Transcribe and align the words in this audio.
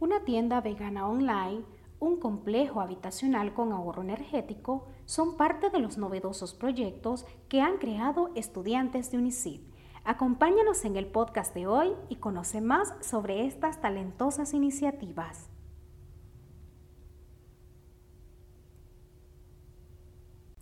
una 0.00 0.24
tienda 0.24 0.62
vegana 0.62 1.06
online, 1.06 1.62
un 1.98 2.18
complejo 2.18 2.80
habitacional 2.80 3.52
con 3.52 3.72
ahorro 3.72 4.00
energético 4.00 4.86
son 5.04 5.36
parte 5.36 5.68
de 5.68 5.78
los 5.78 5.98
novedosos 5.98 6.54
proyectos 6.54 7.26
que 7.50 7.60
han 7.60 7.76
creado 7.76 8.30
estudiantes 8.34 9.10
de 9.10 9.18
UNICID. 9.18 9.60
Acompáñanos 10.04 10.86
en 10.86 10.96
el 10.96 11.06
podcast 11.06 11.54
de 11.54 11.66
hoy 11.66 11.92
y 12.08 12.16
conoce 12.16 12.62
más 12.62 12.94
sobre 13.02 13.44
estas 13.44 13.82
talentosas 13.82 14.54
iniciativas. 14.54 15.50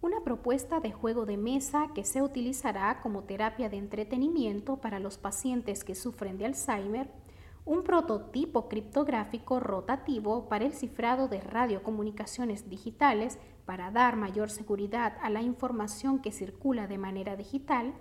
Una 0.00 0.20
propuesta 0.20 0.78
de 0.78 0.92
juego 0.92 1.26
de 1.26 1.38
mesa 1.38 1.88
que 1.92 2.04
se 2.04 2.22
utilizará 2.22 3.00
como 3.00 3.24
terapia 3.24 3.68
de 3.68 3.78
entretenimiento 3.78 4.76
para 4.76 5.00
los 5.00 5.18
pacientes 5.18 5.82
que 5.82 5.96
sufren 5.96 6.38
de 6.38 6.46
Alzheimer 6.46 7.23
un 7.64 7.82
prototipo 7.82 8.68
criptográfico 8.68 9.58
rotativo 9.58 10.48
para 10.48 10.66
el 10.66 10.72
cifrado 10.72 11.28
de 11.28 11.40
radiocomunicaciones 11.40 12.68
digitales 12.68 13.38
para 13.64 13.90
dar 13.90 14.16
mayor 14.16 14.50
seguridad 14.50 15.16
a 15.22 15.30
la 15.30 15.40
información 15.40 16.20
que 16.20 16.32
circula 16.32 16.86
de 16.86 16.98
manera 16.98 17.36
digital 17.36 17.94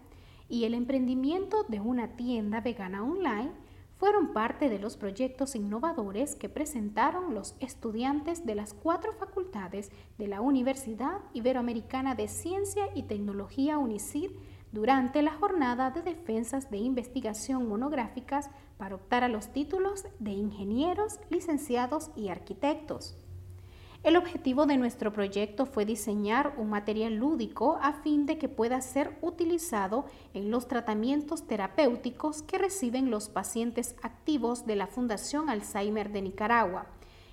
y 0.50 0.66
el 0.66 0.74
emprendimiento 0.74 1.64
de 1.64 1.80
una 1.80 2.16
tienda 2.16 2.60
vegana 2.60 3.04
online 3.04 3.52
fueron 3.98 4.34
parte 4.34 4.68
de 4.68 4.80
los 4.80 4.98
proyectos 4.98 5.56
innovadores 5.56 6.36
que 6.36 6.50
presentaron 6.50 7.34
los 7.34 7.56
estudiantes 7.62 8.46
de 8.46 8.56
las 8.56 8.74
cuatro 8.74 9.14
facultades 9.14 9.92
de 10.18 10.28
la 10.28 10.42
Universidad 10.42 11.22
Iberoamericana 11.34 12.14
de 12.14 12.28
Ciencia 12.28 12.90
y 12.96 13.04
Tecnología 13.04 13.78
UNICID 13.78 14.32
durante 14.74 15.22
la 15.22 15.32
jornada 15.36 15.92
de 15.92 16.02
defensas 16.02 16.70
de 16.72 16.78
investigación 16.78 17.70
monográficas 17.70 18.50
para 18.78 18.96
optar 18.96 19.24
a 19.24 19.30
los 19.30 19.54
títulos 19.54 20.04
de 20.20 20.32
ingenieros, 20.32 21.20
licenciados 21.30 22.10
y 22.16 22.30
arquitectos. 22.30 23.16
El 24.02 24.18
objetivo 24.18 24.66
de 24.66 24.76
nuestro 24.76 25.14
proyecto 25.14 25.66
fue 25.66 25.86
diseñar 25.86 26.56
un 26.58 26.72
material 26.72 27.14
lúdico 27.14 27.78
a 27.82 27.94
fin 28.02 28.26
de 28.26 28.38
que 28.38 28.50
pueda 28.50 28.82
ser 28.82 29.18
utilizado 29.22 30.06
en 30.34 30.52
los 30.52 30.68
tratamientos 30.68 31.48
terapéuticos 31.48 32.42
que 32.42 32.58
reciben 32.58 33.12
los 33.12 33.30
pacientes 33.30 33.96
activos 34.02 34.66
de 34.66 34.76
la 34.76 34.88
Fundación 34.88 35.50
Alzheimer 35.50 36.12
de 36.12 36.24
Nicaragua. 36.24 36.88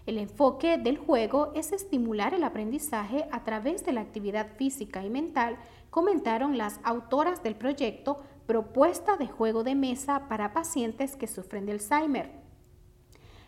El 0.07 0.19
enfoque 0.19 0.79
del 0.79 0.97
juego 0.97 1.53
es 1.55 1.73
estimular 1.73 2.35
el 2.35 2.45
aprendizaje 2.45 3.27
a 3.33 3.45
través 3.45 3.85
de 3.85 3.93
la 3.93 4.01
actividad 4.01 4.49
física 4.57 5.05
y 5.05 5.11
mental 5.11 5.57
comentaron 5.91 6.57
las 6.57 6.81
autoras 6.85 7.43
del 7.43 7.57
proyecto 7.57 8.19
Propuesta 8.47 9.17
de 9.17 9.29
Juego 9.29 9.63
de 9.63 9.75
Mesa 9.75 10.29
para 10.29 10.53
Pacientes 10.53 11.17
que 11.17 11.27
Sufren 11.27 11.67
de 11.67 11.73
Alzheimer. 11.73 12.41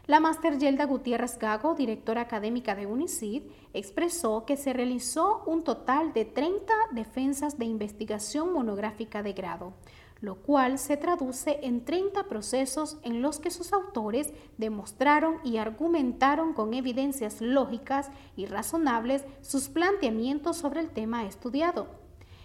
La 0.06 0.18
máster 0.18 0.58
Yelda 0.58 0.84
Gutiérrez 0.84 1.38
Gago, 1.38 1.74
directora 1.74 2.22
académica 2.22 2.74
de 2.74 2.86
UNICID, 2.86 3.44
expresó 3.72 4.44
que 4.44 4.56
se 4.56 4.72
realizó 4.72 5.44
un 5.46 5.62
total 5.62 6.12
de 6.12 6.24
30 6.24 6.72
defensas 6.90 7.56
de 7.56 7.66
investigación 7.66 8.52
monográfica 8.52 9.22
de 9.22 9.32
grado, 9.32 9.74
lo 10.20 10.36
cual 10.42 10.80
se 10.80 10.96
traduce 10.96 11.60
en 11.62 11.84
30 11.84 12.24
procesos 12.24 12.98
en 13.02 13.22
los 13.22 13.38
que 13.38 13.52
sus 13.52 13.72
autores 13.72 14.32
demostraron 14.58 15.36
y 15.44 15.58
argumentaron 15.58 16.52
con 16.52 16.74
evidencias 16.74 17.40
lógicas 17.40 18.10
y 18.36 18.46
razonables 18.46 19.24
sus 19.40 19.68
planteamientos 19.68 20.56
sobre 20.56 20.80
el 20.80 20.90
tema 20.90 21.26
estudiado. 21.26 22.01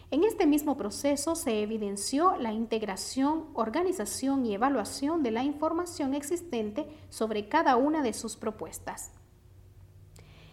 En 0.09 0.23
este 0.23 0.47
mismo 0.47 0.77
proceso 0.77 1.35
se 1.35 1.61
evidenció 1.61 2.37
la 2.37 2.53
integración, 2.53 3.45
organización 3.53 4.45
y 4.45 4.53
evaluación 4.53 5.21
de 5.21 5.31
la 5.31 5.43
información 5.43 6.13
existente 6.13 6.87
sobre 7.09 7.49
cada 7.49 7.75
una 7.75 8.01
de 8.01 8.13
sus 8.13 8.37
propuestas. 8.37 9.11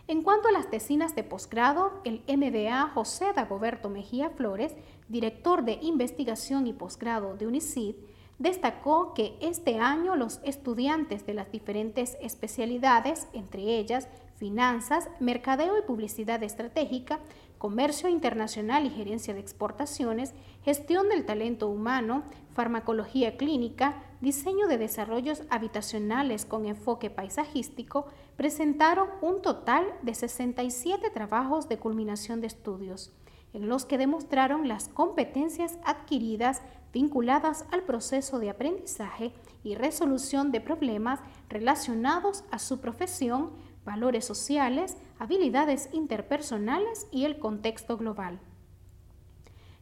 En 0.08 0.22
cuanto 0.22 0.48
a 0.48 0.52
las 0.52 0.70
tesinas 0.70 1.14
de 1.14 1.22
posgrado, 1.22 2.00
el 2.04 2.22
MBA 2.26 2.90
José 2.94 3.32
Dagoberto 3.32 3.88
Mejía 3.88 4.28
Flores, 4.30 4.74
director 5.08 5.64
de 5.64 5.78
investigación 5.82 6.66
y 6.66 6.72
posgrado 6.72 7.36
de 7.36 7.46
UNICID, 7.46 7.94
destacó 8.40 9.14
que 9.14 9.38
este 9.40 9.78
año 9.78 10.16
los 10.16 10.40
estudiantes 10.42 11.24
de 11.26 11.34
las 11.34 11.52
diferentes 11.52 12.16
especialidades, 12.20 13.28
entre 13.32 13.78
ellas 13.78 14.08
finanzas, 14.36 15.08
mercadeo 15.20 15.78
y 15.78 15.82
publicidad 15.82 16.42
estratégica, 16.42 17.20
comercio 17.64 18.10
internacional 18.10 18.84
y 18.84 18.90
gerencia 18.90 19.32
de 19.32 19.40
exportaciones, 19.40 20.34
gestión 20.66 21.08
del 21.08 21.24
talento 21.24 21.66
humano, 21.66 22.22
farmacología 22.52 23.38
clínica, 23.38 24.02
diseño 24.20 24.66
de 24.68 24.76
desarrollos 24.76 25.44
habitacionales 25.48 26.44
con 26.44 26.66
enfoque 26.66 27.08
paisajístico, 27.08 28.04
presentaron 28.36 29.08
un 29.22 29.40
total 29.40 29.86
de 30.02 30.12
67 30.12 31.08
trabajos 31.08 31.66
de 31.66 31.78
culminación 31.78 32.42
de 32.42 32.48
estudios, 32.48 33.14
en 33.54 33.66
los 33.66 33.86
que 33.86 33.96
demostraron 33.96 34.68
las 34.68 34.88
competencias 34.88 35.78
adquiridas 35.86 36.60
vinculadas 36.92 37.64
al 37.72 37.82
proceso 37.84 38.40
de 38.40 38.50
aprendizaje 38.50 39.32
y 39.62 39.74
resolución 39.74 40.52
de 40.52 40.60
problemas 40.60 41.20
relacionados 41.48 42.44
a 42.50 42.58
su 42.58 42.80
profesión, 42.82 43.52
valores 43.84 44.24
sociales, 44.24 44.96
habilidades 45.18 45.88
interpersonales 45.92 47.06
y 47.10 47.24
el 47.24 47.38
contexto 47.38 47.96
global. 47.96 48.40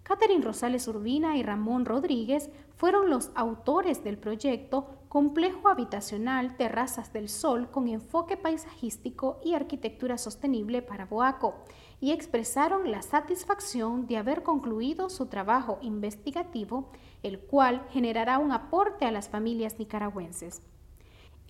Catherine 0.02 0.44
Rosales 0.44 0.88
Urbina 0.88 1.36
y 1.36 1.42
Ramón 1.42 1.84
Rodríguez 1.84 2.50
fueron 2.76 3.08
los 3.08 3.30
autores 3.34 4.02
del 4.02 4.18
proyecto 4.18 4.88
Complejo 5.08 5.68
Habitacional 5.68 6.56
Terrazas 6.56 7.12
del 7.12 7.28
Sol 7.28 7.70
con 7.70 7.86
enfoque 7.86 8.36
paisajístico 8.36 9.40
y 9.44 9.54
arquitectura 9.54 10.18
sostenible 10.18 10.82
para 10.82 11.06
Boaco 11.06 11.54
y 12.00 12.10
expresaron 12.10 12.90
la 12.90 13.02
satisfacción 13.02 14.06
de 14.06 14.16
haber 14.16 14.42
concluido 14.42 15.08
su 15.08 15.26
trabajo 15.26 15.78
investigativo, 15.82 16.90
el 17.22 17.38
cual 17.38 17.86
generará 17.90 18.38
un 18.38 18.50
aporte 18.50 19.04
a 19.04 19.12
las 19.12 19.28
familias 19.28 19.78
nicaragüenses. 19.78 20.62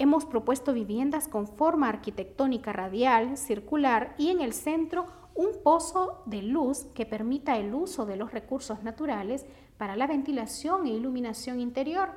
Hemos 0.03 0.25
propuesto 0.25 0.73
viviendas 0.73 1.29
con 1.29 1.47
forma 1.47 1.89
arquitectónica 1.89 2.73
radial, 2.73 3.37
circular 3.37 4.17
y 4.19 4.31
en 4.31 4.41
el 4.41 4.53
centro 4.53 5.07
un 5.37 5.51
pozo 5.63 6.25
de 6.27 6.43
luz 6.43 6.87
que 6.93 7.07
permita 7.07 7.57
el 7.57 7.73
uso 7.73 8.05
de 8.05 8.17
los 8.17 8.33
recursos 8.33 8.83
naturales 8.83 9.47
para 9.79 9.95
la 9.95 10.09
ventilación 10.09 10.87
e 10.87 10.91
iluminación 10.91 11.61
interior. 11.61 12.09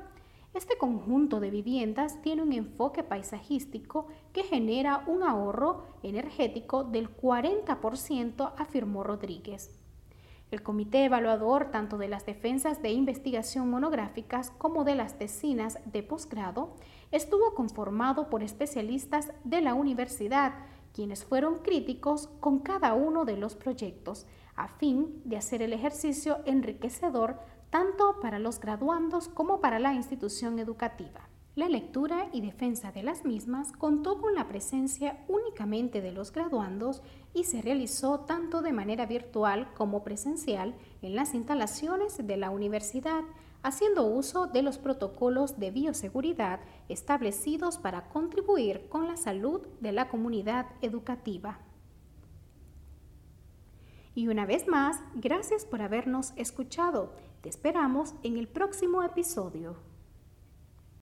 Este 0.52 0.76
conjunto 0.76 1.38
de 1.38 1.50
viviendas 1.50 2.20
tiene 2.22 2.42
un 2.42 2.52
enfoque 2.52 3.04
paisajístico 3.04 4.08
que 4.32 4.42
genera 4.42 5.04
un 5.06 5.22
ahorro 5.22 5.84
energético 6.02 6.82
del 6.82 7.16
40%, 7.16 8.52
afirmó 8.58 9.04
Rodríguez. 9.04 9.85
El 10.50 10.62
comité 10.62 11.04
evaluador 11.04 11.72
tanto 11.72 11.98
de 11.98 12.06
las 12.06 12.24
defensas 12.24 12.80
de 12.80 12.92
investigación 12.92 13.68
monográficas 13.68 14.52
como 14.52 14.84
de 14.84 14.94
las 14.94 15.18
tesinas 15.18 15.80
de 15.86 16.04
posgrado 16.04 16.76
estuvo 17.10 17.54
conformado 17.54 18.30
por 18.30 18.44
especialistas 18.44 19.32
de 19.42 19.60
la 19.60 19.74
universidad, 19.74 20.54
quienes 20.94 21.24
fueron 21.24 21.58
críticos 21.58 22.28
con 22.38 22.60
cada 22.60 22.94
uno 22.94 23.24
de 23.24 23.36
los 23.36 23.56
proyectos, 23.56 24.26
a 24.54 24.68
fin 24.68 25.20
de 25.24 25.36
hacer 25.36 25.62
el 25.62 25.72
ejercicio 25.72 26.38
enriquecedor 26.46 27.40
tanto 27.70 28.20
para 28.20 28.38
los 28.38 28.60
graduandos 28.60 29.28
como 29.28 29.60
para 29.60 29.80
la 29.80 29.94
institución 29.94 30.60
educativa. 30.60 31.28
La 31.56 31.70
lectura 31.70 32.28
y 32.34 32.42
defensa 32.42 32.92
de 32.92 33.02
las 33.02 33.24
mismas 33.24 33.72
contó 33.72 34.20
con 34.20 34.34
la 34.34 34.46
presencia 34.46 35.24
únicamente 35.26 36.02
de 36.02 36.12
los 36.12 36.30
graduandos 36.30 37.00
y 37.32 37.44
se 37.44 37.62
realizó 37.62 38.20
tanto 38.20 38.60
de 38.60 38.74
manera 38.74 39.06
virtual 39.06 39.72
como 39.72 40.04
presencial 40.04 40.74
en 41.00 41.16
las 41.16 41.32
instalaciones 41.32 42.18
de 42.26 42.36
la 42.36 42.50
universidad, 42.50 43.22
haciendo 43.62 44.04
uso 44.04 44.48
de 44.48 44.60
los 44.60 44.76
protocolos 44.76 45.58
de 45.58 45.70
bioseguridad 45.70 46.60
establecidos 46.90 47.78
para 47.78 48.10
contribuir 48.10 48.90
con 48.90 49.06
la 49.06 49.16
salud 49.16 49.62
de 49.80 49.92
la 49.92 50.10
comunidad 50.10 50.66
educativa. 50.82 51.60
Y 54.14 54.28
una 54.28 54.44
vez 54.44 54.68
más, 54.68 54.98
gracias 55.14 55.64
por 55.64 55.80
habernos 55.80 56.34
escuchado. 56.36 57.14
Te 57.40 57.48
esperamos 57.48 58.12
en 58.22 58.36
el 58.36 58.46
próximo 58.46 59.02
episodio. 59.02 59.95